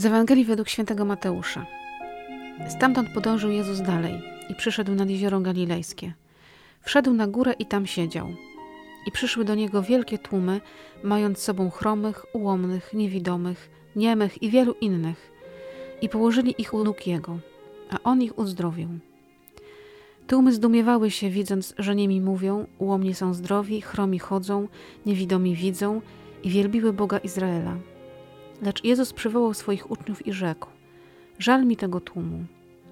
Z 0.00 0.06
Ewangelii 0.06 0.44
według 0.44 0.68
świętego 0.68 1.04
Mateusza. 1.04 1.66
Stamtąd 2.68 3.08
podążył 3.08 3.50
Jezus 3.50 3.80
dalej 3.80 4.22
i 4.48 4.54
przyszedł 4.54 4.94
nad 4.94 5.10
jezioro 5.10 5.40
galilejskie. 5.40 6.12
Wszedł 6.82 7.12
na 7.12 7.26
górę 7.26 7.52
i 7.58 7.66
tam 7.66 7.86
siedział. 7.86 8.28
I 9.06 9.10
przyszły 9.12 9.44
do 9.44 9.54
niego 9.54 9.82
wielkie 9.82 10.18
tłumy, 10.18 10.60
mając 11.02 11.38
sobą 11.38 11.70
chromych, 11.70 12.26
ułomnych, 12.34 12.94
niewidomych, 12.94 13.70
niemych 13.96 14.42
i 14.42 14.50
wielu 14.50 14.74
innych. 14.80 15.32
I 16.02 16.08
położyli 16.08 16.54
ich 16.58 16.74
u 16.74 16.84
nóg 16.84 17.06
Jego, 17.06 17.38
a 17.90 18.02
On 18.04 18.22
ich 18.22 18.38
uzdrowił. 18.38 18.88
Tłumy 20.26 20.52
zdumiewały 20.52 21.10
się, 21.10 21.30
widząc, 21.30 21.74
że 21.78 21.94
niemi 21.94 22.20
mówią, 22.20 22.66
ułomni 22.78 23.14
są 23.14 23.34
zdrowi, 23.34 23.80
chromi 23.80 24.18
chodzą, 24.18 24.68
niewidomi 25.06 25.56
widzą 25.56 26.00
i 26.42 26.50
wielbiły 26.50 26.92
Boga 26.92 27.18
Izraela. 27.18 27.76
Lecz 28.62 28.84
Jezus 28.84 29.12
przywołał 29.12 29.54
swoich 29.54 29.90
uczniów 29.90 30.26
i 30.26 30.32
rzekł: 30.32 30.68
Żal 31.38 31.66
mi 31.66 31.76
tego 31.76 32.00
tłumu. 32.00 32.44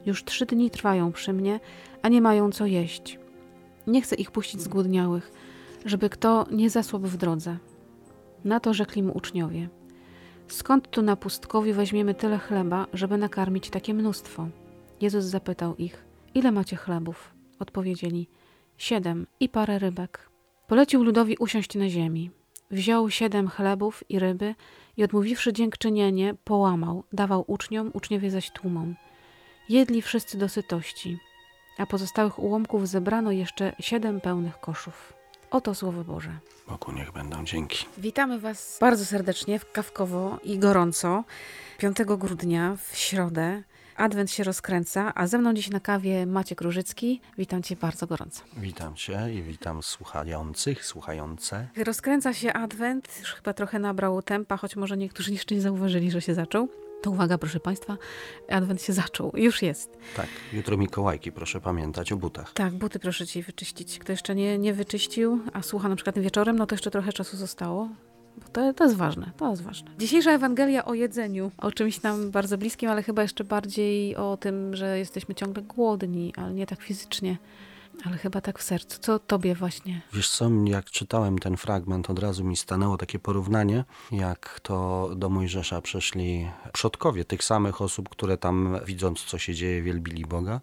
Już 0.06 0.24
trzy 0.24 0.46
dni 0.46 0.70
trwają 0.70 1.12
przy 1.12 1.32
mnie, 1.32 1.60
a 2.02 2.08
nie 2.08 2.20
mają 2.20 2.52
co 2.52 2.66
jeść. 2.66 3.18
Nie 3.86 4.02
chcę 4.02 4.16
ich 4.16 4.30
puścić 4.30 4.60
zgłodniałych, 4.60 5.32
żeby 5.84 6.10
kto 6.10 6.46
nie 6.50 6.70
zasłabł 6.70 7.06
w 7.06 7.16
drodze. 7.16 7.56
Na 8.44 8.60
to 8.60 8.74
rzekli 8.74 9.02
mu 9.02 9.16
uczniowie: 9.16 9.68
Skąd 10.48 10.90
tu 10.90 11.02
na 11.02 11.16
pustkowiu 11.16 11.74
weźmiemy 11.74 12.14
tyle 12.14 12.38
chleba, 12.38 12.86
żeby 12.92 13.18
nakarmić 13.18 13.70
takie 13.70 13.94
mnóstwo? 13.94 14.48
Jezus 15.00 15.24
zapytał 15.24 15.76
ich: 15.76 16.04
Ile 16.34 16.52
macie 16.52 16.76
chlebów? 16.76 17.34
Odpowiedzieli: 17.58 18.28
Siedem 18.76 19.26
i 19.40 19.48
parę 19.48 19.78
rybek. 19.78 20.30
Polecił 20.66 21.04
ludowi 21.04 21.36
usiąść 21.36 21.74
na 21.74 21.88
ziemi. 21.88 22.30
Wziął 22.70 23.10
siedem 23.10 23.48
chlebów 23.48 24.04
i 24.08 24.18
ryby 24.18 24.54
i 24.96 25.04
odmówiwszy 25.04 25.52
dziękczynienie, 25.52 26.34
połamał, 26.44 27.04
dawał 27.12 27.44
uczniom, 27.46 27.90
uczniowie 27.94 28.30
zaś 28.30 28.50
tłumom. 28.50 28.94
Jedli 29.68 30.02
wszyscy 30.02 30.38
do 30.38 30.48
sytości, 30.48 31.18
a 31.78 31.86
pozostałych 31.86 32.38
ułomków 32.38 32.88
zebrano 32.88 33.30
jeszcze 33.30 33.72
siedem 33.80 34.20
pełnych 34.20 34.60
koszów. 34.60 35.12
Oto 35.50 35.74
słowo 35.74 36.04
Boże. 36.04 36.38
Bogu 36.68 36.92
niech 36.92 37.12
będą 37.12 37.44
dzięki. 37.44 37.86
Witamy 37.98 38.38
Was 38.38 38.78
bardzo 38.80 39.04
serdecznie, 39.04 39.60
kawkowo 39.72 40.38
i 40.44 40.58
gorąco. 40.58 41.24
5 41.78 41.96
grudnia 42.18 42.76
w 42.76 42.96
środę. 42.96 43.62
Adwent 43.98 44.30
się 44.30 44.44
rozkręca, 44.44 45.12
a 45.14 45.26
ze 45.26 45.38
mną 45.38 45.54
dziś 45.54 45.70
na 45.70 45.80
kawie 45.80 46.26
Maciek 46.26 46.60
Różycki. 46.60 47.20
Witam 47.38 47.62
Cię 47.62 47.76
bardzo 47.76 48.06
gorąco. 48.06 48.42
Witam 48.56 48.94
Cię 48.94 49.34
i 49.34 49.42
witam 49.42 49.82
słuchających, 49.82 50.84
słuchające. 50.84 51.68
Rozkręca 51.76 52.34
się 52.34 52.52
Adwent, 52.52 53.08
już 53.20 53.34
chyba 53.34 53.52
trochę 53.52 53.78
nabrał 53.78 54.22
tempa, 54.22 54.56
choć 54.56 54.76
może 54.76 54.96
niektórzy 54.96 55.32
jeszcze 55.32 55.54
nie 55.54 55.60
zauważyli, 55.60 56.10
że 56.10 56.20
się 56.20 56.34
zaczął. 56.34 56.68
To 57.02 57.10
uwaga, 57.10 57.38
proszę 57.38 57.60
Państwa, 57.60 57.96
Adwent 58.48 58.82
się 58.82 58.92
zaczął, 58.92 59.32
już 59.34 59.62
jest. 59.62 59.98
Tak, 60.16 60.26
jutro 60.52 60.76
Mikołajki, 60.76 61.32
proszę 61.32 61.60
pamiętać 61.60 62.12
o 62.12 62.16
butach. 62.16 62.52
Tak, 62.52 62.74
buty 62.74 62.98
proszę 62.98 63.26
Ci 63.26 63.42
wyczyścić. 63.42 63.98
Kto 63.98 64.12
jeszcze 64.12 64.34
nie, 64.34 64.58
nie 64.58 64.74
wyczyścił, 64.74 65.40
a 65.52 65.62
słucha 65.62 65.88
na 65.88 65.96
przykład 65.96 66.18
wieczorem, 66.18 66.58
no 66.58 66.66
to 66.66 66.74
jeszcze 66.74 66.90
trochę 66.90 67.12
czasu 67.12 67.36
zostało. 67.36 67.88
Bo 68.38 68.48
to, 68.48 68.72
to 68.72 68.84
jest 68.84 68.96
ważne, 68.96 69.30
to 69.36 69.50
jest 69.50 69.62
ważne. 69.62 69.90
Dzisiejsza 69.98 70.30
Ewangelia 70.30 70.84
o 70.84 70.94
jedzeniu, 70.94 71.50
o 71.58 71.72
czymś 71.72 72.02
nam 72.02 72.30
bardzo 72.30 72.58
bliskim, 72.58 72.90
ale 72.90 73.02
chyba 73.02 73.22
jeszcze 73.22 73.44
bardziej 73.44 74.16
o 74.16 74.36
tym, 74.36 74.76
że 74.76 74.98
jesteśmy 74.98 75.34
ciągle 75.34 75.62
głodni, 75.62 76.32
ale 76.36 76.54
nie 76.54 76.66
tak 76.66 76.82
fizycznie, 76.82 77.36
ale 78.04 78.18
chyba 78.18 78.40
tak 78.40 78.58
w 78.58 78.62
sercu. 78.62 79.00
Co 79.00 79.18
tobie 79.18 79.54
właśnie? 79.54 80.00
Wiesz 80.12 80.30
co, 80.30 80.50
jak 80.64 80.84
czytałem 80.84 81.38
ten 81.38 81.56
fragment, 81.56 82.10
od 82.10 82.18
razu 82.18 82.44
mi 82.44 82.56
stanęło 82.56 82.96
takie 82.96 83.18
porównanie, 83.18 83.84
jak 84.12 84.60
to 84.62 85.10
do 85.16 85.28
Mojżesza 85.28 85.80
przeszli 85.80 86.50
przodkowie 86.72 87.24
tych 87.24 87.44
samych 87.44 87.80
osób, 87.80 88.08
które 88.08 88.36
tam 88.36 88.78
widząc, 88.86 89.24
co 89.24 89.38
się 89.38 89.54
dzieje, 89.54 89.82
wielbili 89.82 90.24
Boga 90.24 90.60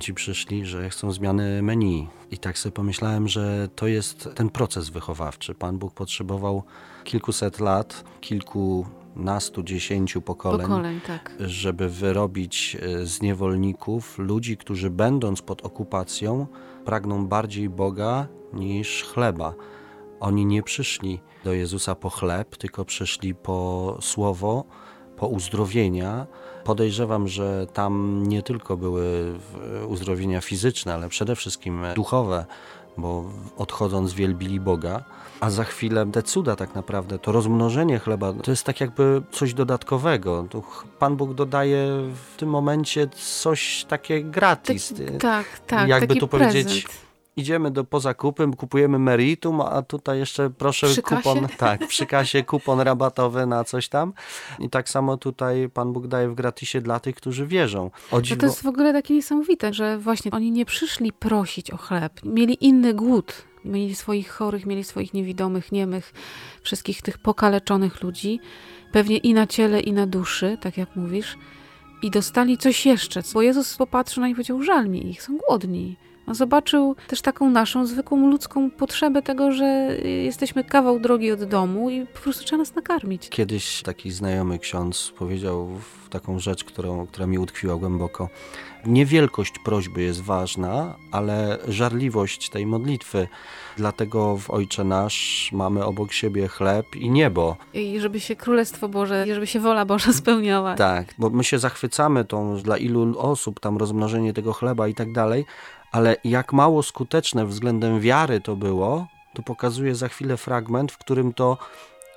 ci 0.00 0.14
przyszli, 0.14 0.66
że 0.66 0.90
chcą 0.90 1.12
zmiany 1.12 1.62
menu. 1.62 2.08
I 2.30 2.38
tak 2.38 2.58
sobie 2.58 2.72
pomyślałem, 2.72 3.28
że 3.28 3.68
to 3.76 3.86
jest 3.86 4.28
ten 4.34 4.50
proces 4.50 4.88
wychowawczy. 4.88 5.54
Pan 5.54 5.78
Bóg 5.78 5.94
potrzebował 5.94 6.62
kilkuset 7.04 7.60
lat, 7.60 8.04
kilkunastu, 9.12 9.62
dziesięciu 9.62 10.22
pokoleń, 10.22 10.66
Pokoleń, 10.66 11.00
tak. 11.06 11.32
żeby 11.40 11.88
wyrobić 11.88 12.76
e, 12.82 13.06
z 13.06 13.22
niewolników 13.22 14.18
ludzi, 14.18 14.56
którzy 14.56 14.90
będąc 14.90 15.42
pod 15.42 15.66
okupacją, 15.66 16.46
pragną 16.84 17.26
bardziej 17.26 17.68
Boga 17.68 18.26
niż 18.52 19.04
chleba. 19.04 19.54
Oni 20.20 20.46
nie 20.46 20.62
przyszli 20.62 21.20
do 21.44 21.52
Jezusa 21.52 21.94
po 21.94 22.10
chleb, 22.10 22.56
tylko 22.56 22.84
przyszli 22.84 23.34
po 23.34 23.98
słowo, 24.00 24.64
po 25.16 25.26
uzdrowienia. 25.26 26.26
Podejrzewam, 26.64 27.28
że 27.28 27.66
tam 27.72 28.22
nie 28.26 28.42
tylko 28.42 28.76
były 28.76 29.34
uzdrowienia 29.88 30.40
fizyczne, 30.40 30.94
ale 30.94 31.08
przede 31.08 31.36
wszystkim 31.36 31.82
duchowe, 31.94 32.46
bo 32.98 33.24
odchodząc 33.56 34.12
wielbili 34.12 34.60
Boga, 34.60 35.04
a 35.40 35.50
za 35.50 35.64
chwilę 35.64 36.06
te 36.12 36.22
cuda 36.22 36.56
tak 36.56 36.74
naprawdę, 36.74 37.18
to 37.18 37.32
rozmnożenie 37.32 37.98
chleba, 37.98 38.32
to 38.32 38.50
jest 38.50 38.64
tak 38.64 38.80
jakby 38.80 39.22
coś 39.30 39.54
dodatkowego. 39.54 40.46
Tu 40.50 40.62
Pan 40.98 41.16
Bóg 41.16 41.34
dodaje 41.34 41.86
w 42.32 42.36
tym 42.36 42.48
momencie 42.48 43.08
coś 43.08 43.84
takie 43.88 44.24
gratis. 44.24 44.94
Tak, 45.20 45.46
tak, 45.66 45.88
jakby 45.88 46.16
tu 46.16 46.28
powiedzieć, 46.28 46.86
idziemy 47.36 47.70
do 47.70 47.84
poza 47.84 48.02
zakupem, 48.02 48.54
kupujemy 48.54 48.98
meritum, 48.98 49.60
a 49.60 49.82
tutaj 49.82 50.18
jeszcze 50.18 50.50
proszę 50.50 50.86
przy 50.86 51.02
kupon, 51.02 51.40
kasie? 51.40 51.56
tak, 51.66 51.86
przy 51.86 52.06
kasie 52.06 52.42
kupon 52.42 52.80
rabatowy 52.80 53.46
na 53.46 53.64
coś 53.64 53.88
tam. 53.88 54.12
I 54.58 54.70
tak 54.70 54.88
samo 54.88 55.16
tutaj 55.16 55.68
Pan 55.68 55.92
Bóg 55.92 56.06
daje 56.06 56.28
w 56.28 56.34
gratisie 56.34 56.80
dla 56.80 57.00
tych, 57.00 57.16
którzy 57.16 57.46
wierzą. 57.46 57.90
O 58.10 58.22
dziwo... 58.22 58.36
No 58.36 58.40
to 58.40 58.46
jest 58.46 58.62
w 58.62 58.66
ogóle 58.66 58.92
takie 58.92 59.14
niesamowite, 59.14 59.74
że 59.74 59.98
właśnie 59.98 60.30
oni 60.30 60.50
nie 60.50 60.64
przyszli 60.64 61.12
prosić 61.12 61.70
o 61.70 61.76
chleb, 61.76 62.20
mieli 62.24 62.66
inny 62.66 62.94
głód. 62.94 63.44
Mieli 63.64 63.94
swoich 63.94 64.30
chorych, 64.30 64.66
mieli 64.66 64.84
swoich 64.84 65.14
niewidomych, 65.14 65.72
niemych, 65.72 66.12
wszystkich 66.62 67.02
tych 67.02 67.18
pokaleczonych 67.18 68.02
ludzi, 68.02 68.40
pewnie 68.92 69.16
i 69.16 69.34
na 69.34 69.46
ciele, 69.46 69.80
i 69.80 69.92
na 69.92 70.06
duszy, 70.06 70.58
tak 70.60 70.76
jak 70.76 70.96
mówisz. 70.96 71.36
I 72.02 72.10
dostali 72.10 72.58
coś 72.58 72.86
jeszcze, 72.86 73.22
bo 73.34 73.42
Jezus 73.42 73.76
popatrzył 73.76 74.20
na 74.20 74.26
nich 74.26 74.34
i 74.34 74.36
powiedział, 74.36 74.62
żal 74.62 74.88
mi 74.88 75.10
ich, 75.10 75.22
są 75.22 75.36
głodni. 75.36 75.96
Zobaczył 76.28 76.96
też 77.06 77.22
taką 77.22 77.50
naszą 77.50 77.86
zwykłą 77.86 78.30
ludzką 78.30 78.70
potrzebę 78.70 79.22
tego, 79.22 79.52
że 79.52 79.64
jesteśmy 80.24 80.64
kawał 80.64 81.00
drogi 81.00 81.32
od 81.32 81.44
domu 81.44 81.90
i 81.90 82.06
po 82.06 82.18
prostu 82.18 82.44
trzeba 82.44 82.58
nas 82.58 82.74
nakarmić. 82.74 83.28
Kiedyś 83.28 83.82
taki 83.82 84.10
znajomy 84.10 84.58
ksiądz 84.58 85.12
powiedział 85.18 85.68
taką 86.10 86.38
rzecz, 86.38 86.64
którą, 86.64 87.06
która 87.06 87.26
mi 87.26 87.38
utkwiła 87.38 87.76
głęboko. 87.76 88.28
Niewielkość 88.86 89.58
prośby 89.64 90.02
jest 90.02 90.20
ważna, 90.20 90.94
ale 91.10 91.58
żarliwość 91.68 92.50
tej 92.50 92.66
modlitwy. 92.66 93.28
Dlatego 93.76 94.36
w 94.36 94.50
Ojcze 94.50 94.84
Nasz 94.84 95.50
mamy 95.52 95.84
obok 95.84 96.12
siebie 96.12 96.48
chleb 96.48 96.86
i 96.96 97.10
niebo. 97.10 97.56
I 97.74 98.00
żeby 98.00 98.20
się 98.20 98.36
Królestwo 98.36 98.88
Boże, 98.88 99.24
żeby 99.26 99.46
się 99.46 99.60
wola 99.60 99.84
Boża 99.84 100.12
spełniała. 100.12 100.74
Tak, 100.74 101.14
bo 101.18 101.30
my 101.30 101.44
się 101.44 101.58
zachwycamy 101.58 102.24
tą, 102.24 102.56
dla 102.56 102.76
ilu 102.76 103.18
osób 103.18 103.60
tam 103.60 103.76
rozmnożenie 103.76 104.32
tego 104.32 104.52
chleba 104.52 104.88
i 104.88 104.94
tak 104.94 105.12
dalej, 105.12 105.44
ale 105.92 106.16
jak 106.24 106.52
mało 106.52 106.82
skuteczne 106.82 107.46
względem 107.46 108.00
wiary 108.00 108.40
to 108.40 108.56
było, 108.56 109.06
to 109.34 109.42
pokazuje 109.42 109.94
za 109.94 110.08
chwilę 110.08 110.36
fragment, 110.36 110.92
w 110.92 110.98
którym 110.98 111.32
to 111.32 111.58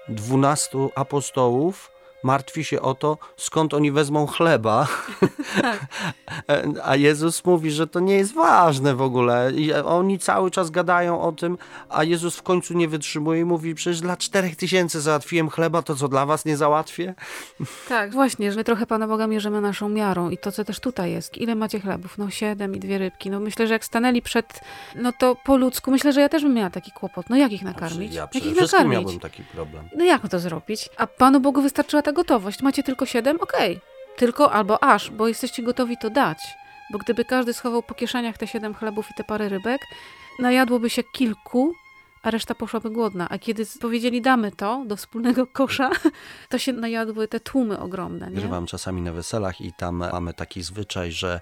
dwunastu 0.10 0.92
apostołów 0.96 1.92
martwi 2.24 2.64
się 2.64 2.82
o 2.82 2.94
to, 2.94 3.18
skąd 3.38 3.74
oni 3.74 3.92
wezmą 3.92 4.28
chleba. 4.28 4.88
Tak. 5.62 5.86
a 6.90 6.96
Jezus 6.96 7.46
mówi, 7.46 7.72
że 7.72 7.88
to 7.88 8.00
nie 8.00 8.16
jest 8.16 8.34
ważne 8.34 8.96
w 8.96 9.02
ogóle. 9.02 9.52
I 9.52 9.74
oni 9.74 10.20
cały 10.20 10.52
czas 10.52 10.70
gadają 10.70 11.22
o 11.22 11.32
tym, 11.32 11.58
a 11.90 12.04
Jezus 12.04 12.38
w 12.38 12.44
końcu 12.44 12.74
nie 12.74 12.88
wytrzymuje 12.88 13.42
i 13.42 13.46
mówi, 13.46 13.76
przecież 13.76 14.02
dla 14.02 14.18
czterech 14.18 14.56
tysięcy 14.56 15.02
załatwiłem 15.02 15.50
chleba, 15.50 15.82
to 15.82 15.96
co 15.96 16.08
dla 16.08 16.26
was 16.26 16.46
nie 16.46 16.58
załatwię? 16.58 17.14
Tak, 17.90 18.12
właśnie, 18.12 18.52
że 18.52 18.58
my 18.58 18.64
trochę 18.64 18.86
Pana 18.86 19.08
Boga 19.08 19.28
mierzymy 19.28 19.62
naszą 19.62 19.90
miarą 19.90 20.30
i 20.30 20.38
to, 20.38 20.52
co 20.52 20.66
też 20.66 20.80
tutaj 20.80 21.12
jest. 21.12 21.38
Ile 21.38 21.56
macie 21.56 21.80
chlebów? 21.80 22.18
No 22.18 22.30
siedem 22.30 22.76
i 22.76 22.80
dwie 22.80 22.98
rybki. 22.98 23.30
No 23.30 23.40
myślę, 23.40 23.68
że 23.68 23.74
jak 23.74 23.86
stanęli 23.86 24.22
przed, 24.22 24.62
no 24.96 25.14
to 25.20 25.36
po 25.46 25.58
ludzku, 25.58 25.92
myślę, 25.92 26.14
że 26.14 26.22
ja 26.22 26.30
też 26.30 26.44
bym 26.44 26.54
miała 26.54 26.70
taki 26.70 26.92
kłopot. 26.92 27.30
No 27.30 27.36
jak 27.36 27.52
ich 27.52 27.64
nakarmić? 27.64 28.14
Ja 28.14 28.22
jak 28.34 28.46
ich 28.46 28.56
nakarmić? 28.62 28.94
miałbym 28.94 29.20
taki 29.20 29.44
problem. 29.44 29.90
No 29.98 30.06
jak 30.06 30.30
to 30.30 30.40
zrobić? 30.40 30.90
A 30.98 31.08
Panu 31.08 31.40
Bogu 31.40 31.62
wystarczyła 31.62 32.02
ta 32.02 32.12
gotowość. 32.12 32.62
Macie 32.62 32.84
tylko 32.84 33.06
siedem? 33.06 33.38
Okej. 33.42 33.72
Okay. 33.72 33.95
Tylko 34.18 34.52
albo 34.52 34.84
aż, 34.84 35.12
bo 35.12 35.28
jesteście 35.28 35.64
gotowi 35.64 35.98
to 35.98 36.10
dać. 36.10 36.38
Bo 36.92 36.98
gdyby 36.98 37.26
każdy 37.26 37.54
schował 37.54 37.84
po 37.84 37.94
kieszeniach 37.94 38.38
te 38.38 38.48
siedem 38.48 38.74
chlebów 38.74 39.12
i 39.12 39.14
te 39.14 39.24
parę 39.24 39.50
rybek, 39.50 39.82
najadłoby 40.40 40.90
się 40.90 41.04
kilku, 41.04 41.74
a 42.24 42.32
reszta 42.32 42.56
poszłaby 42.56 42.90
głodna. 42.90 43.30
A 43.30 43.38
kiedy 43.38 43.64
powiedzieli 43.82 44.22
damy 44.22 44.52
to 44.52 44.84
do 44.86 44.96
wspólnego 44.96 45.48
kosza, 45.48 45.90
to 46.50 46.58
się 46.58 46.74
najadły 46.74 47.28
te 47.28 47.40
tłumy 47.40 47.80
ogromne. 47.80 48.32
Nie? 48.32 48.42
Bywam 48.42 48.66
czasami 48.66 49.02
na 49.02 49.12
weselach 49.12 49.62
i 49.62 49.74
tam 49.74 49.96
mamy 49.96 50.34
taki 50.34 50.64
zwyczaj, 50.64 51.12
że 51.12 51.42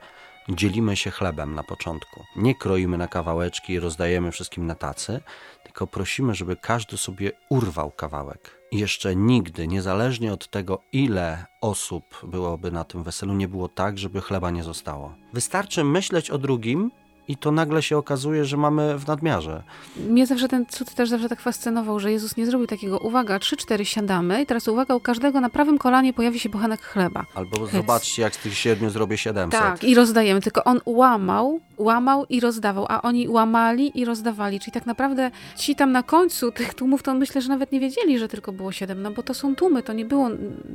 dzielimy 0.49 0.95
się 0.95 1.11
chlebem 1.11 1.55
na 1.55 1.63
początku. 1.63 2.23
Nie 2.35 2.55
kroimy 2.55 2.97
na 2.97 3.07
kawałeczki 3.07 3.73
i 3.73 3.79
rozdajemy 3.79 4.31
wszystkim 4.31 4.67
na 4.67 4.75
tacy, 4.75 5.21
tylko 5.63 5.87
prosimy, 5.87 6.35
żeby 6.35 6.55
każdy 6.55 6.97
sobie 6.97 7.31
urwał 7.49 7.91
kawałek 7.91 8.62
Jeszcze 8.73 9.15
nigdy, 9.15 9.67
niezależnie 9.67 10.33
od 10.33 10.47
tego, 10.47 10.79
ile 10.91 11.45
osób 11.61 12.03
byłoby 12.23 12.71
na 12.71 12.83
tym 12.83 13.03
weselu, 13.03 13.33
nie 13.33 13.47
było 13.47 13.67
tak, 13.67 13.97
żeby 13.97 14.21
chleba 14.21 14.51
nie 14.51 14.63
zostało. 14.63 15.15
Wystarczy 15.33 15.83
myśleć 15.83 16.29
o 16.29 16.37
drugim, 16.37 16.91
i 17.27 17.37
to 17.37 17.51
nagle 17.51 17.83
się 17.83 17.97
okazuje, 17.97 18.45
że 18.45 18.57
mamy 18.57 18.97
w 18.97 19.07
nadmiarze. 19.07 19.63
Mnie 20.09 20.27
zawsze 20.27 20.47
ten 20.47 20.65
cud 20.65 20.93
też 20.93 21.09
zawsze 21.09 21.29
tak 21.29 21.41
fascynował, 21.41 21.99
że 21.99 22.11
Jezus 22.11 22.37
nie 22.37 22.45
zrobił 22.45 22.67
takiego, 22.67 22.99
uwaga, 22.99 23.39
trzy, 23.39 23.57
cztery 23.57 23.85
siadamy 23.85 24.41
i 24.41 24.45
teraz 24.45 24.67
uwaga, 24.67 24.95
u 24.95 24.99
każdego 24.99 25.41
na 25.41 25.49
prawym 25.49 25.77
kolanie 25.77 26.13
pojawi 26.13 26.39
się 26.39 26.49
bochenek 26.49 26.81
chleba. 26.81 27.25
Albo 27.35 27.59
Hec. 27.65 27.71
zobaczcie, 27.71 28.21
jak 28.21 28.35
z 28.35 28.37
tych 28.37 28.57
siedmiu 28.57 28.89
zrobię 28.89 29.17
siedemset. 29.17 29.61
Tak, 29.61 29.83
i 29.83 29.95
rozdajemy, 29.95 30.41
tylko 30.41 30.63
on 30.63 30.81
łamał, 30.85 31.59
łamał 31.77 32.25
i 32.29 32.39
rozdawał, 32.39 32.85
a 32.89 33.01
oni 33.01 33.27
łamali 33.27 33.99
i 33.99 34.05
rozdawali, 34.05 34.59
czyli 34.59 34.71
tak 34.71 34.85
naprawdę 34.85 35.31
ci 35.57 35.75
tam 35.75 35.91
na 35.91 36.03
końcu 36.03 36.51
tych 36.51 36.73
tłumów, 36.73 37.03
to 37.03 37.13
myślę, 37.13 37.41
że 37.41 37.49
nawet 37.49 37.71
nie 37.71 37.79
wiedzieli, 37.79 38.19
że 38.19 38.27
tylko 38.27 38.51
było 38.51 38.71
siedem, 38.71 39.01
no 39.01 39.11
bo 39.11 39.23
to 39.23 39.33
są 39.33 39.55
tłumy, 39.55 39.83
to 39.83 39.93
nie 39.93 40.05
było 40.05 40.29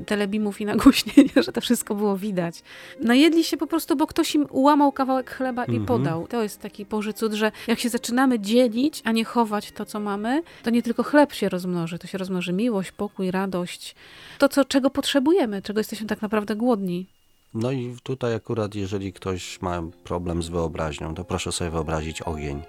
telebimów 0.06 0.60
i 0.60 0.64
nagłośnienia, 0.64 1.42
że 1.46 1.52
to 1.52 1.60
wszystko 1.60 1.94
było 1.94 2.16
widać. 2.16 2.62
Najedli 3.00 3.44
się 3.44 3.56
po 3.56 3.66
prostu, 3.66 3.96
bo 3.96 4.06
ktoś 4.06 4.34
im 4.34 4.46
łamał 4.50 4.92
kawałek 4.92 5.30
chleba 5.30 5.64
i 5.64 5.76
mhm. 5.76 5.86
podał. 5.86 6.26
To 6.26 6.42
jest 6.42 6.60
taki 6.60 6.84
Boży 6.84 7.12
cud, 7.12 7.32
że 7.32 7.52
jak 7.66 7.78
się 7.78 7.88
zaczynamy 7.88 8.40
dzielić, 8.40 9.02
a 9.04 9.12
nie 9.12 9.24
chować 9.24 9.72
to, 9.72 9.84
co 9.84 10.00
mamy, 10.00 10.42
to 10.62 10.70
nie 10.70 10.82
tylko 10.82 11.02
chleb 11.02 11.32
się 11.32 11.48
rozmnoży, 11.48 11.98
to 11.98 12.06
się 12.06 12.18
rozmnoży 12.18 12.52
miłość, 12.52 12.92
pokój, 12.92 13.30
radość, 13.30 13.94
to, 14.38 14.48
co, 14.48 14.64
czego 14.64 14.90
potrzebujemy, 14.90 15.62
czego 15.62 15.80
jesteśmy 15.80 16.06
tak 16.06 16.22
naprawdę 16.22 16.56
głodni. 16.56 17.17
No 17.54 17.72
i 17.72 17.96
tutaj 18.02 18.34
akurat, 18.34 18.74
jeżeli 18.74 19.12
ktoś 19.12 19.62
ma 19.62 19.82
problem 20.04 20.42
z 20.42 20.48
wyobraźnią, 20.48 21.14
to 21.14 21.24
proszę 21.24 21.52
sobie 21.52 21.70
wyobrazić 21.70 22.22
ogień. 22.22 22.62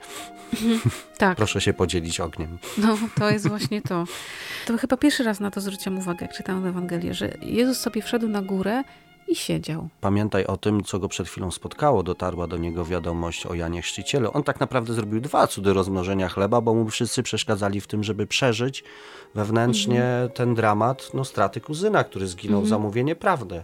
tak. 1.18 1.38
proszę 1.44 1.62
się 1.62 1.74
podzielić 1.74 2.20
ogniem. 2.20 2.58
No, 2.78 2.98
to 3.20 3.30
jest 3.30 3.48
właśnie 3.48 3.82
to. 3.82 4.04
To 4.68 4.78
chyba 4.78 4.98
pierwszy 4.98 5.24
raz 5.24 5.40
na 5.40 5.52
to 5.52 5.62
zwróciłam 5.62 6.00
uwagę, 6.00 6.26
jak 6.26 6.38
czytałam 6.38 6.66
Ewangelię, 6.66 7.14
że 7.14 7.38
Jezus 7.42 7.80
sobie 7.80 8.02
wszedł 8.02 8.28
na 8.28 8.42
górę 8.42 8.84
i 9.28 9.36
siedział. 9.36 9.90
Pamiętaj 10.02 10.46
o 10.46 10.58
tym, 10.58 10.84
co 10.84 11.00
go 11.00 11.10
przed 11.10 11.28
chwilą 11.28 11.52
spotkało. 11.52 12.04
Dotarła 12.04 12.48
do 12.48 12.58
niego 12.58 12.86
wiadomość 12.86 13.46
o 13.46 13.54
Janie 13.54 13.82
Chrzcicielu. 13.82 14.32
On 14.34 14.44
tak 14.44 14.60
naprawdę 14.60 14.94
zrobił 14.94 15.22
dwa 15.22 15.48
cudy 15.48 15.74
rozmnożenia 15.74 16.30
chleba, 16.30 16.62
bo 16.62 16.74
mu 16.74 16.90
wszyscy 16.90 17.24
przeszkadzali 17.24 17.82
w 17.82 17.88
tym, 17.88 18.04
żeby 18.04 18.28
przeżyć 18.28 18.84
wewnętrznie 19.36 20.04
mm 20.04 20.28
-hmm. 20.28 20.32
ten 20.32 20.56
dramat 20.56 21.10
no, 21.14 21.26
straty 21.26 21.62
kuzyna, 21.62 22.04
który 22.04 22.28
zginął 22.28 22.58
mm 22.58 22.66
-hmm. 22.66 22.70
za 22.70 22.80
mówienie 22.80 23.16
prawdy. 23.16 23.64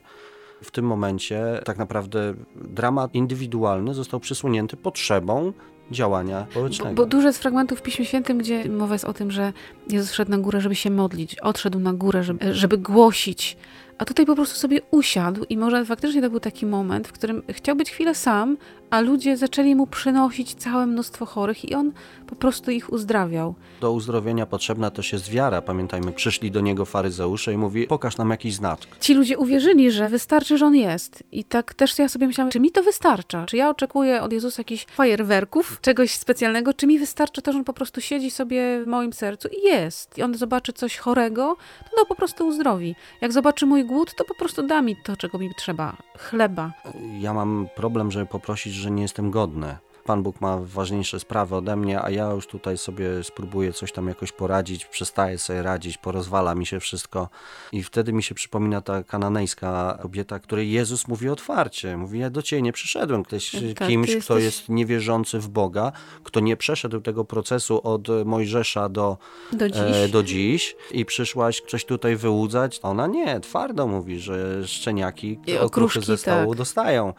W 0.65 0.71
tym 0.71 0.85
momencie 0.85 1.61
tak 1.65 1.77
naprawdę 1.77 2.33
dramat 2.55 3.15
indywidualny 3.15 3.93
został 3.93 4.19
przysłonięty 4.19 4.77
potrzebą 4.77 5.53
działania 5.91 6.47
społecznego. 6.51 6.95
Bo, 6.95 7.03
bo 7.03 7.09
dużo 7.09 7.27
jest 7.27 7.39
fragmentów 7.39 7.79
w 7.79 7.81
Piśmie 7.81 8.05
Świętym, 8.05 8.37
gdzie 8.37 8.69
mowa 8.69 8.95
jest 8.95 9.05
o 9.05 9.13
tym, 9.13 9.31
że 9.31 9.53
Jezus 9.89 10.11
wszedł 10.11 10.31
na 10.31 10.37
górę, 10.37 10.61
żeby 10.61 10.75
się 10.75 10.89
modlić, 10.89 11.39
odszedł 11.39 11.79
na 11.79 11.93
górę, 11.93 12.23
żeby, 12.23 12.53
żeby 12.53 12.77
głosić, 12.77 13.57
a 13.97 14.05
tutaj 14.05 14.25
po 14.25 14.35
prostu 14.35 14.59
sobie 14.59 14.81
usiadł 14.91 15.45
i 15.49 15.57
może 15.57 15.85
faktycznie 15.85 16.21
to 16.21 16.29
był 16.29 16.39
taki 16.39 16.65
moment, 16.65 17.07
w 17.07 17.11
którym 17.11 17.43
chciał 17.49 17.75
być 17.75 17.91
chwilę 17.91 18.15
sam, 18.15 18.57
a 18.95 19.01
ludzie 19.01 19.37
zaczęli 19.37 19.75
mu 19.75 19.87
przynosić 19.87 20.55
całe 20.55 20.85
mnóstwo 20.85 21.25
chorych 21.25 21.65
i 21.65 21.75
on 21.75 21.91
po 22.27 22.35
prostu 22.35 22.71
ich 22.71 22.93
uzdrawiał. 22.93 23.55
Do 23.81 23.91
uzdrowienia 23.91 24.45
potrzebna 24.45 24.91
też 24.91 25.13
jest 25.13 25.29
wiara. 25.29 25.61
Pamiętajmy, 25.61 26.11
przyszli 26.11 26.51
do 26.51 26.61
niego 26.61 26.85
faryzeusze 26.85 27.53
i 27.53 27.57
mówi, 27.57 27.87
pokaż 27.87 28.17
nam 28.17 28.29
jakiś 28.29 28.53
znak. 28.53 28.79
Ci 28.99 29.13
ludzie 29.13 29.37
uwierzyli, 29.37 29.91
że 29.91 30.09
wystarczy, 30.09 30.57
że 30.57 30.65
on 30.65 30.75
jest. 30.75 31.23
I 31.31 31.43
tak 31.43 31.73
też 31.73 31.99
ja 31.99 32.09
sobie 32.09 32.27
myślałam, 32.27 32.51
czy 32.51 32.59
mi 32.59 32.71
to 32.71 32.83
wystarcza? 32.83 33.45
Czy 33.45 33.57
ja 33.57 33.69
oczekuję 33.69 34.21
od 34.21 34.33
Jezusa 34.33 34.59
jakichś 34.59 34.85
fajerwerków, 34.85 35.77
czegoś 35.81 36.11
specjalnego? 36.11 36.73
Czy 36.73 36.87
mi 36.87 36.99
wystarczy 36.99 37.41
to, 37.41 37.51
że 37.51 37.57
on 37.57 37.63
po 37.63 37.73
prostu 37.73 38.01
siedzi 38.01 38.31
sobie 38.31 38.83
w 38.83 38.87
moim 38.87 39.13
sercu 39.13 39.47
i 39.47 39.65
jest? 39.65 40.17
I 40.17 40.23
on 40.23 40.35
zobaczy 40.35 40.73
coś 40.73 40.97
chorego, 40.97 41.57
to 41.91 41.97
go 41.97 42.05
po 42.05 42.15
prostu 42.15 42.47
uzdrowi. 42.47 42.95
Jak 43.21 43.33
zobaczy 43.33 43.65
mój 43.65 43.85
głód, 43.85 44.15
to 44.17 44.25
po 44.25 44.35
prostu 44.35 44.67
da 44.67 44.81
mi 44.81 44.95
to, 45.03 45.17
czego 45.17 45.37
mi 45.37 45.49
trzeba. 45.57 45.97
Chleba. 46.17 46.71
Ja 47.19 47.33
mam 47.33 47.67
problem, 47.75 48.11
żeby 48.11 48.25
poprosić, 48.25 48.73
że 48.85 48.91
nie 48.91 49.01
jestem 49.01 49.31
godny. 49.31 49.77
Pan 50.05 50.23
Bóg 50.23 50.41
ma 50.41 50.57
ważniejsze 50.57 51.19
sprawy 51.19 51.55
ode 51.55 51.75
mnie, 51.75 52.01
a 52.01 52.09
ja 52.09 52.31
już 52.31 52.47
tutaj 52.47 52.77
sobie 52.77 53.23
spróbuję 53.23 53.73
coś 53.73 53.91
tam 53.91 54.07
jakoś 54.07 54.31
poradzić, 54.31 54.85
przestaję 54.85 55.37
sobie 55.37 55.61
radzić, 55.61 55.97
porozwala 55.97 56.55
mi 56.55 56.65
się 56.65 56.79
wszystko. 56.79 57.29
I 57.71 57.83
wtedy 57.83 58.13
mi 58.13 58.23
się 58.23 58.35
przypomina 58.35 58.81
ta 58.81 59.03
kananejska 59.03 59.99
kobieta, 60.01 60.39
której 60.39 60.71
Jezus 60.71 61.07
mówi 61.07 61.29
otwarcie. 61.29 61.97
Mówi, 61.97 62.19
ja 62.19 62.29
do 62.29 62.41
ciebie 62.41 62.61
nie 62.61 62.73
przyszedłem. 62.73 63.23
Ktoś, 63.23 63.55
tak, 63.75 63.87
kimś, 63.87 64.09
jesteś... 64.09 64.25
kto 64.25 64.37
jest 64.37 64.69
niewierzący 64.69 65.39
w 65.39 65.49
Boga, 65.49 65.91
kto 66.23 66.39
nie 66.39 66.57
przeszedł 66.57 67.01
tego 67.01 67.25
procesu 67.25 67.81
od 67.87 68.07
Mojżesza 68.25 68.89
do, 68.89 69.17
do, 69.53 69.69
dziś. 69.69 69.81
E, 69.81 70.07
do 70.07 70.23
dziś 70.23 70.75
i 70.91 71.05
przyszłaś 71.05 71.61
coś 71.67 71.85
tutaj 71.85 72.15
wyłudzać. 72.15 72.79
Ona 72.83 73.07
nie, 73.07 73.39
twardo 73.39 73.87
mówi, 73.87 74.19
że 74.19 74.67
szczeniaki 74.67 75.39
okruchy 75.59 76.01
ze 76.01 76.17
stołu 76.17 76.49
tak. 76.49 76.57
dostają. 76.57 77.13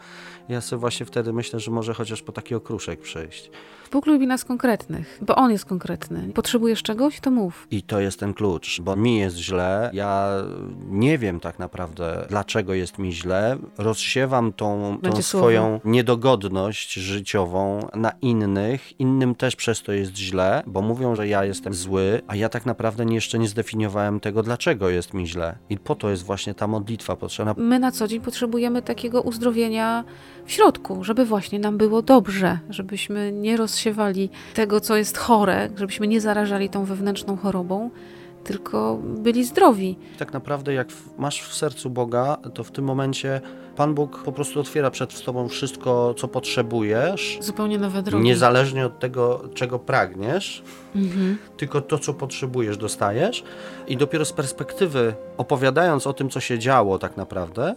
Ja 0.49 0.61
sobie 0.61 0.79
właśnie 0.79 1.05
wtedy 1.05 1.33
myślę, 1.33 1.59
że 1.59 1.71
może 1.71 1.93
chociaż 1.93 2.21
po 2.21 2.31
taki 2.31 2.55
okruszek 2.77 2.99
przejść. 2.99 3.51
Bóg 3.91 4.05
lubi 4.05 4.27
nas 4.27 4.45
konkretnych, 4.45 5.19
bo 5.21 5.35
On 5.35 5.51
jest 5.51 5.65
konkretny. 5.65 6.29
Potrzebujesz 6.33 6.83
czegoś, 6.83 7.19
to 7.19 7.31
mów. 7.31 7.67
I 7.71 7.81
to 7.83 7.99
jest 7.99 8.19
ten 8.19 8.33
klucz, 8.33 8.81
bo 8.81 8.95
mi 8.95 9.19
jest 9.19 9.37
źle, 9.37 9.89
ja 9.93 10.29
nie 10.89 11.17
wiem 11.17 11.39
tak 11.39 11.59
naprawdę, 11.59 12.25
dlaczego 12.29 12.73
jest 12.73 12.97
mi 12.97 13.13
źle. 13.13 13.57
Rozsiewam 13.77 14.53
tą, 14.53 14.97
tą 15.03 15.21
swoją 15.21 15.79
niedogodność 15.85 16.93
życiową 16.93 17.87
na 17.95 18.11
innych, 18.21 18.99
innym 18.99 19.35
też 19.35 19.55
przez 19.55 19.83
to 19.83 19.91
jest 19.91 20.15
źle, 20.15 20.63
bo 20.67 20.81
mówią, 20.81 21.15
że 21.15 21.27
ja 21.27 21.45
jestem 21.45 21.73
zły, 21.73 22.21
a 22.27 22.35
ja 22.35 22.49
tak 22.49 22.65
naprawdę 22.65 23.05
jeszcze 23.05 23.39
nie 23.39 23.47
zdefiniowałem 23.47 24.19
tego, 24.19 24.43
dlaczego 24.43 24.89
jest 24.89 25.13
mi 25.13 25.27
źle. 25.27 25.57
I 25.69 25.77
po 25.77 25.95
to 25.95 26.09
jest 26.09 26.23
właśnie 26.23 26.53
ta 26.53 26.67
modlitwa 26.67 27.15
potrzebna. 27.15 27.53
My 27.57 27.79
na 27.79 27.91
co 27.91 28.07
dzień 28.07 28.21
potrzebujemy 28.21 28.81
takiego 28.81 29.21
uzdrowienia 29.21 30.03
w 30.45 30.51
środku, 30.51 31.03
żeby 31.03 31.25
właśnie 31.25 31.59
nam 31.59 31.77
było 31.77 32.01
dobrze, 32.01 32.59
żebyśmy 32.69 33.31
nie 33.31 33.57
rozsiewali 33.77 34.29
tego, 34.53 34.79
co 34.79 34.95
jest 34.95 35.17
chore, 35.17 35.69
żebyśmy 35.75 36.07
nie 36.07 36.21
zarażali 36.21 36.69
tą 36.69 36.85
wewnętrzną 36.85 37.37
chorobą, 37.37 37.89
tylko 38.43 38.99
byli 39.03 39.45
zdrowi. 39.45 39.97
Tak 40.19 40.33
naprawdę, 40.33 40.73
jak 40.73 40.87
masz 41.17 41.41
w 41.41 41.53
sercu 41.53 41.89
Boga, 41.89 42.37
to 42.53 42.63
w 42.63 42.71
tym 42.71 42.85
momencie 42.85 43.41
Pan 43.75 43.93
Bóg 43.93 44.23
po 44.23 44.31
prostu 44.31 44.59
otwiera 44.59 44.91
przed 44.91 45.23
Tobą 45.23 45.47
wszystko, 45.47 46.13
co 46.17 46.27
potrzebujesz. 46.27 47.37
Zupełnie 47.41 47.77
nowe 47.77 48.01
drogi. 48.01 48.25
Niezależnie 48.25 48.85
od 48.85 48.99
tego, 48.99 49.43
czego 49.53 49.79
pragniesz, 49.79 50.63
mhm. 50.95 51.37
tylko 51.57 51.81
to, 51.81 51.99
co 51.99 52.13
potrzebujesz, 52.13 52.77
dostajesz. 52.77 53.43
I 53.87 53.97
dopiero 53.97 54.25
z 54.25 54.33
perspektywy, 54.33 55.13
opowiadając 55.37 56.07
o 56.07 56.13
tym, 56.13 56.29
co 56.29 56.39
się 56.39 56.59
działo 56.59 56.99
tak 56.99 57.17
naprawdę, 57.17 57.75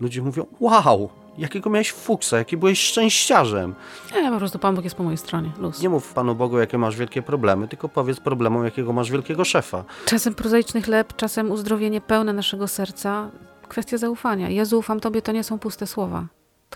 ludzie 0.00 0.22
mówią: 0.22 0.46
Wow, 0.60 1.10
jakiego 1.38 1.70
miałeś 1.70 1.92
fuksa, 1.92 2.38
jaki 2.38 2.56
byłeś 2.56 2.80
szczęściarzem. 2.80 3.74
Nie, 4.14 4.30
po 4.30 4.38
prostu 4.38 4.58
Pan 4.58 4.74
Bóg 4.74 4.84
jest 4.84 4.96
po 4.96 5.02
mojej 5.02 5.18
stronie. 5.18 5.50
Luz. 5.58 5.82
Nie 5.82 5.88
mów 5.88 6.12
Panu 6.12 6.34
Bogu, 6.34 6.58
jakie 6.58 6.78
masz 6.78 6.96
wielkie 6.96 7.22
problemy, 7.22 7.68
tylko 7.68 7.88
powiedz 7.88 8.20
problemom, 8.20 8.64
jakiego 8.64 8.92
masz 8.92 9.10
wielkiego 9.10 9.44
szefa. 9.44 9.84
Czasem 10.06 10.34
prozaiczny 10.34 10.82
chleb, 10.82 11.16
czasem 11.16 11.50
uzdrowienie 11.50 12.00
pełne 12.00 12.32
naszego 12.32 12.68
serca. 12.68 13.30
Kwestia 13.68 13.98
zaufania. 13.98 14.50
Ja 14.50 14.64
ufam 14.76 15.00
Tobie, 15.00 15.22
to 15.22 15.32
nie 15.32 15.44
są 15.44 15.58
puste 15.58 15.86
słowa. 15.86 16.26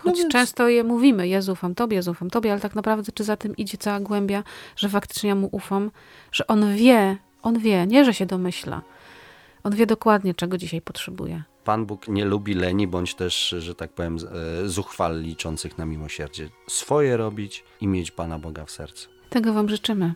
Choć 0.01 0.05
no 0.05 0.13
więc... 0.13 0.31
często 0.31 0.69
je 0.69 0.83
mówimy, 0.83 1.27
Jezu, 1.27 1.51
ufam 1.51 1.75
Tobie, 1.75 1.95
Jezu, 1.95 2.11
ufam 2.11 2.29
Tobie, 2.29 2.51
ale 2.51 2.61
tak 2.61 2.75
naprawdę 2.75 3.11
czy 3.11 3.23
za 3.23 3.37
tym 3.37 3.55
idzie 3.55 3.77
cała 3.77 3.99
głębia, 3.99 4.43
że 4.75 4.89
faktycznie 4.89 5.29
ja 5.29 5.35
Mu 5.35 5.49
ufam, 5.51 5.91
że 6.31 6.47
On 6.47 6.75
wie, 6.75 7.17
On 7.41 7.59
wie, 7.59 7.87
nie, 7.87 8.05
że 8.05 8.13
się 8.13 8.25
domyśla. 8.25 8.81
On 9.63 9.75
wie 9.75 9.85
dokładnie, 9.85 10.33
czego 10.33 10.57
dzisiaj 10.57 10.81
potrzebuje. 10.81 11.43
Pan 11.67 11.85
Bóg 11.85 12.07
nie 12.07 12.25
lubi 12.25 12.53
leni, 12.53 12.87
bądź 12.87 13.15
też, 13.15 13.55
że 13.59 13.75
tak 13.75 13.93
powiem, 13.93 14.17
e, 14.63 14.67
zuchwal 14.69 15.21
liczących 15.21 15.77
na 15.77 15.85
miłosierdzie. 15.85 16.49
Swoje 16.69 17.17
robić 17.17 17.63
i 17.81 17.87
mieć 17.87 18.11
Pana 18.11 18.39
Boga 18.39 18.65
w 18.65 18.71
sercu. 18.71 19.09
Tego 19.29 19.53
Wam 19.53 19.69
życzymy 19.69 20.13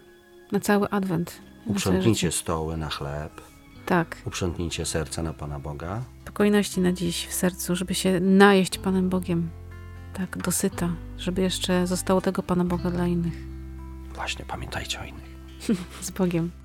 na 0.51 0.59
cały 0.59 0.89
Adwent. 0.89 1.41
Uprzątnijcie 1.65 2.31
stoły 2.31 2.77
na 2.77 2.89
chleb. 2.89 3.41
Tak. 3.85 4.17
Uprzątnijcie 4.25 4.85
serca 4.85 5.23
na 5.23 5.33
Pana 5.33 5.59
Boga. 5.59 6.03
Spokojności 6.23 6.81
na 6.81 6.91
dziś 6.91 7.27
w 7.27 7.33
sercu, 7.33 7.75
żeby 7.75 7.95
się 7.95 8.19
najeść 8.19 8.77
Panem 8.77 9.09
Bogiem. 9.09 9.49
Tak, 10.13 10.37
dosyta, 10.37 10.89
żeby 11.17 11.41
jeszcze 11.41 11.87
zostało 11.87 12.21
tego 12.21 12.43
Pana 12.43 12.65
Boga 12.65 12.91
dla 12.91 13.07
innych. 13.07 13.33
Właśnie, 14.15 14.45
pamiętajcie 14.45 14.99
o 15.01 15.03
innych. 15.03 15.35
Z 16.01 16.11
Bogiem. 16.11 16.60